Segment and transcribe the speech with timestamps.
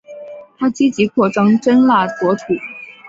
[0.57, 2.41] 他积极扩张真腊国土。